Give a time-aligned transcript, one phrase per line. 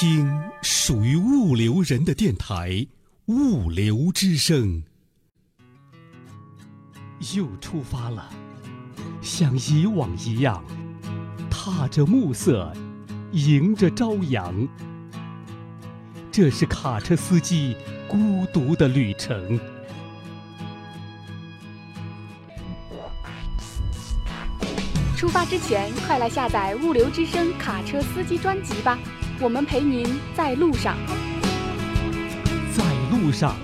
[0.00, 2.70] 听属于物流人的电台
[3.26, 4.84] 《物流之声》。
[7.36, 8.30] 又出发了，
[9.20, 10.64] 像以往一样，
[11.50, 12.72] 踏着暮色，
[13.32, 14.68] 迎着朝阳。
[16.30, 17.74] 这是卡车司机
[18.06, 19.58] 孤独的旅程。
[25.16, 28.96] 出发之前，快来下载《物流之声》卡车司机专辑吧，
[29.40, 30.04] 我们陪您
[30.36, 30.96] 在路上。
[32.76, 33.54] 在路上，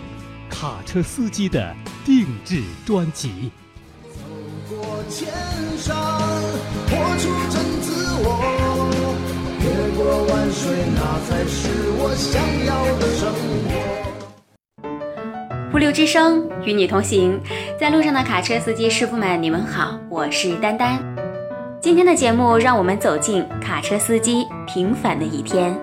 [0.48, 3.50] 卡车司机的定制专辑。
[4.04, 4.20] 走
[4.70, 5.26] 过千
[5.76, 5.96] 山，
[6.86, 8.88] 活出真自我，
[9.60, 9.66] 越
[9.96, 10.62] 过万水，
[10.94, 11.68] 那才是
[11.98, 13.32] 我想要的生
[13.64, 13.74] 活。
[15.74, 17.40] 物流之声与你同行，
[17.80, 21.23] 在路上的卡车司机师傅们，你们好，我是丹丹。
[21.84, 25.78] 今天的节目，让我们走进卡车司机平凡的一天。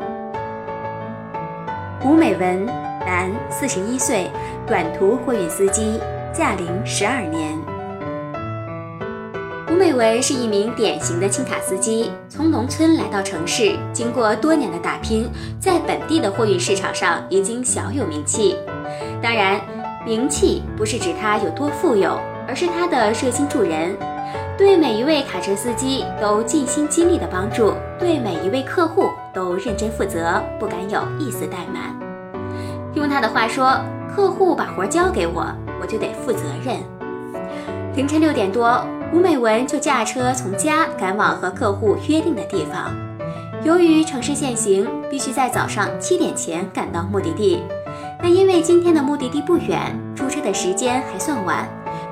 [2.03, 2.65] 吴美文，
[3.05, 4.27] 男，四十一岁，
[4.65, 5.99] 短途货运司机，
[6.33, 7.55] 驾龄十二年。
[9.69, 18.57] 吴美文是一名典型的轻卡司机，从农村来到城市，经过多年的打拼，在本地的货运市场上已经小有名气。
[19.21, 19.61] 当然，
[20.03, 23.95] 名气不是指他有多富有，而是他的热心助人。
[24.57, 31.95] 对每一位卡车司机都尽心尽力的帮助，对每一位客户都认真负责，不敢有一丝怠慢。
[32.93, 33.79] 用他的话说，
[34.13, 35.45] 客户把活交给我，
[35.81, 36.77] 我就得负责任。
[37.95, 42.93] 凌晨六点多，吴美文就驾车从家赶往和客户约定的地方。
[43.63, 47.63] 由于城市限行，必须在早上七点前赶到目的地。
[48.21, 51.67] 但因为今天的目的地不远，出车的时间还算晚。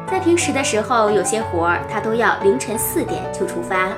[0.10, 3.90] 在平时的时候，有些活儿他都要凌晨四点就出发。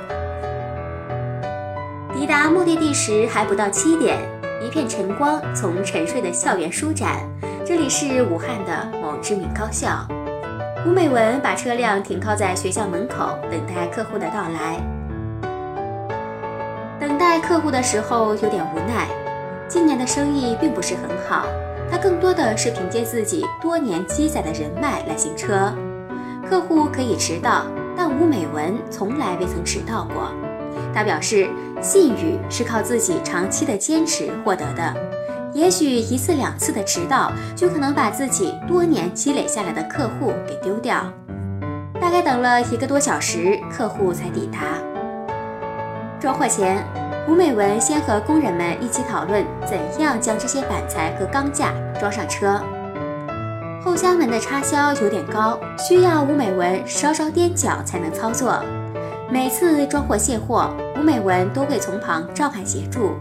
[2.13, 4.17] 抵达目的地时还不到七点，
[4.61, 7.17] 一片晨光从沉睡的校园舒展。
[7.65, 10.05] 这里是武汉的某知名高校。
[10.85, 14.81] 吴美文把车辆停靠在学校门口，等待客户的到来。
[16.99, 19.07] 等待客户的时候有点无奈，
[19.67, 21.45] 今年的生意并不是很好，
[21.89, 25.73] 他更多的是凭借自己多年积攒的人脉来行车。
[26.51, 30.33] 客户可以迟到，但吴美文从来未曾迟到过。
[30.93, 31.49] 他表示，
[31.81, 34.93] 信誉是靠自己长期的坚持获得的。
[35.53, 41.09] 也许一次两次的迟到，就可能把自己多年积累下来的客户给丢掉。
[42.01, 44.59] 大概等了一个多小时，客户才抵达。
[46.19, 46.85] 装货前，
[47.29, 52.61] 吴美文先和工人们一起讨论怎样将这些板材和钢架装上车。
[53.83, 58.63] 后箱门的插销有点高，需要吴美文稍稍踮脚才能操作。
[59.27, 60.69] 每次装货卸货，
[60.99, 63.15] 吴美文都会从旁照看协助，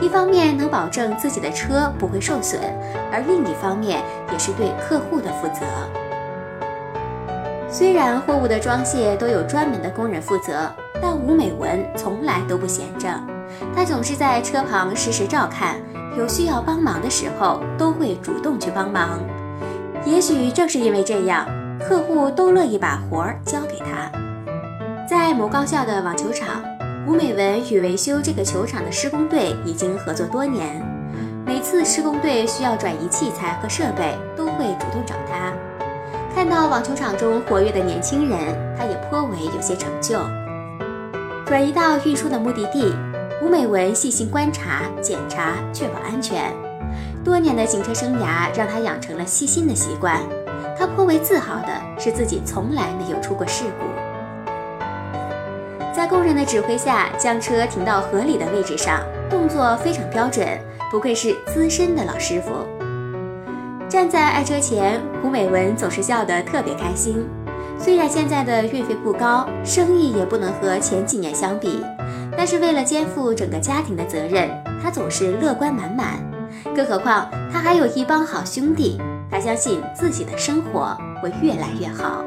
[0.00, 2.60] 一方面能保证自己的车不会受损，
[3.10, 5.66] 而另一方面也是对客户的负责。
[7.68, 10.70] 虽然货物的装卸都有专门的工人负责，
[11.02, 13.08] 但吴美文从来都不闲着，
[13.74, 15.74] 她总是在车旁时时照看，
[16.16, 19.18] 有需要帮忙的时候都会主动去帮忙。
[20.06, 21.46] 也许正是因为这样，
[21.80, 24.10] 客户都乐意把活儿交给他。
[25.08, 26.62] 在某高校的网球场，
[27.06, 30.82] 吴美文与维修这个球场的施工队已经合作多年。
[31.46, 35.52] 每次施工队需要转移器材和设备，都会主动找他。
[36.34, 38.38] 看到网球场中活跃的年轻人，
[38.76, 40.18] 他也颇为有些成就。
[41.46, 42.94] 转移到运输的目的地，
[43.42, 46.52] 吴美文细心观察、检查，确保安全。
[47.24, 50.20] 多年的行车生涯让他养成了细心的习惯，
[50.78, 51.68] 他颇为自豪的
[51.98, 53.86] 是自己从来没有出过事故。
[55.92, 60.46] 在工人的指挥下，将车停到合理的位置上，动作非常标准，
[60.90, 62.50] 不愧是资深的老师傅。
[63.88, 67.24] 站在爱车前，胡美文总是笑得特别开心。
[67.78, 71.82] 虽然现在的运费不高，生意也不能和前几年相比，
[72.36, 74.50] 但是为了肩负整个家庭的责任，
[74.82, 76.23] 他总是乐观满满。
[76.74, 79.00] 更何况他还有一帮好兄弟，
[79.30, 82.24] 他相信自己的生活会越来越好。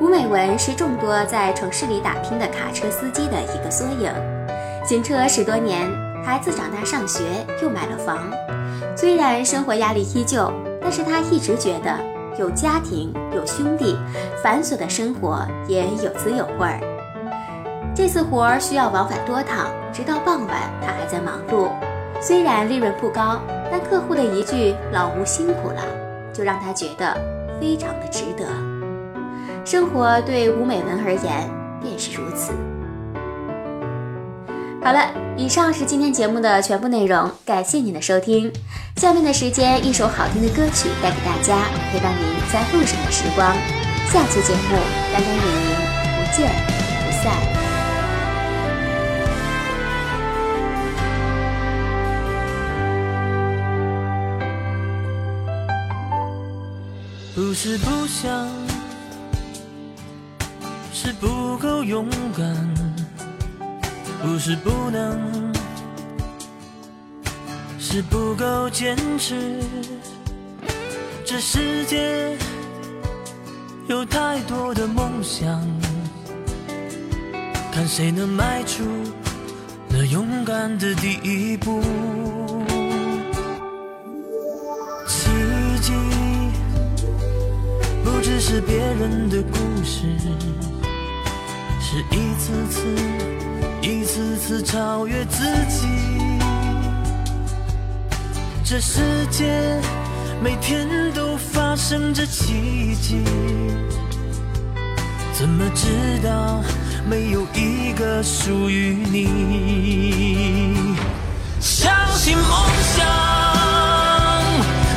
[0.00, 4.10] 吴美文是众多在城市里打拼的卡车司机的一个缩影。
[4.84, 5.88] 行车十多年，
[6.24, 7.22] 孩子长大上学，
[7.62, 8.18] 又买了房。
[8.96, 11.94] 虽然生活压力依旧，但是他一直觉得
[12.38, 13.96] 有家庭、有兄弟，
[14.42, 16.80] 繁琐的生活也有滋有味儿。
[18.00, 21.68] 这次活儿需要往返多趟，直到傍晚，他还在忙碌。
[22.18, 25.82] 虽然利润不高，但客户的一句“老吴辛苦了”，
[26.32, 27.14] 就让他觉得
[27.60, 28.46] 非常的值得。
[29.66, 31.46] 生活对吴美文而言
[31.82, 32.54] 便是如此。
[34.82, 38.50] 好了，以上是今天节目的全部内容，感谢您的收听。
[38.96, 43.54] 下面的时间，一首好听的歌曲带给大家，陪伴您在路上的时光。
[44.06, 44.78] 下期节目，
[45.12, 45.76] 丹丹与您
[46.16, 46.50] 不见
[47.04, 47.59] 不散。
[57.40, 58.46] 不是不想，
[60.92, 62.06] 是不够勇
[62.36, 62.54] 敢。
[64.22, 65.50] 不是不能，
[67.78, 69.58] 是不够坚持。
[71.24, 72.36] 这世界
[73.88, 75.66] 有太多的梦想，
[77.72, 78.84] 看谁能迈出
[79.88, 81.80] 那勇敢的第一步。
[88.20, 90.02] 不只是别人的故事，
[91.80, 92.84] 是一次次。
[93.80, 95.86] 一次次超越自己，
[98.62, 99.00] 这世
[99.30, 99.80] 界
[100.44, 103.22] 每天都发生着奇迹，
[105.32, 105.88] 怎么知
[106.22, 106.62] 道
[107.08, 110.94] 没有一个属于你？
[111.58, 113.06] 相信梦想，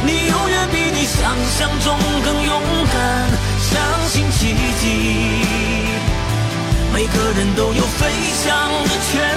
[0.06, 2.62] 你永远比你想象中更勇
[7.14, 9.33] 每个人都有飞翔的权利，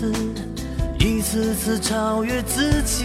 [0.00, 0.10] 次、
[0.98, 3.04] 一次次超越自己。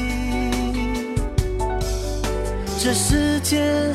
[2.80, 3.92] 这世界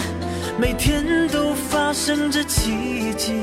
[0.58, 3.40] 每天都发生着奇迹，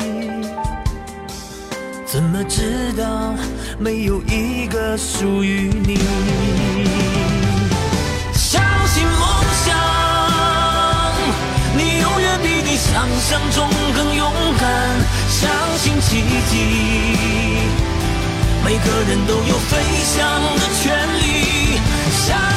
[2.06, 3.34] 怎么知道
[3.80, 5.98] 没有一个属于你？
[8.36, 9.28] 相信梦
[9.66, 9.76] 想，
[11.76, 14.70] 你永远比你想象中更勇敢。
[15.28, 17.47] 相信奇迹，
[18.68, 22.57] 每个人都有飞翔的权利。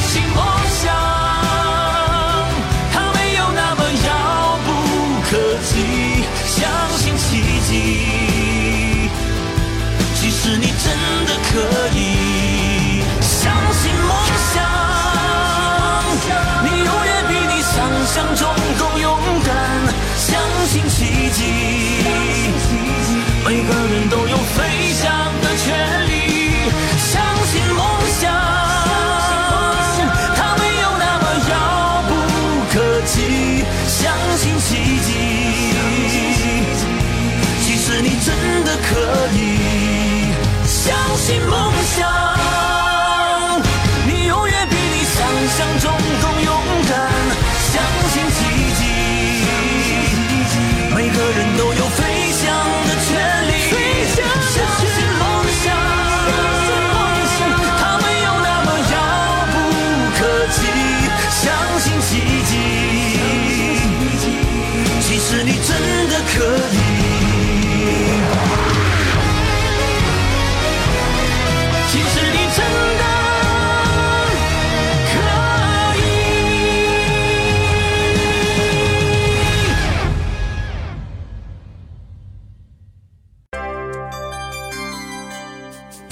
[65.42, 66.89] 你真的可以。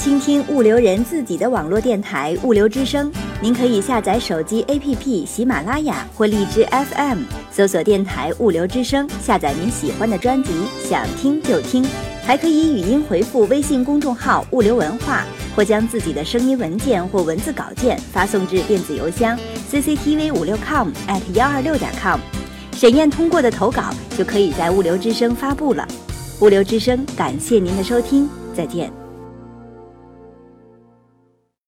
[0.08, 3.12] 倾听物流人自己的网络电台——物流之声。
[3.42, 10.50] 您可以下载手机 APP 喜马拉雅或荔枝 FM，搜索电台物流之声，下载您喜欢的专辑，
[10.82, 11.86] 想听就听。
[12.24, 19.38] 还可以语音回复微信公众号“物流文化”，或将自己的声音文件或文字稿件发送至电子邮箱
[19.70, 22.18] cctv 五六 com at 幺二六点 com。
[22.72, 25.86] 审验通过的投稿就可以在物流之声发布了。
[26.40, 28.97] 物流之声，感谢您的收听，再见。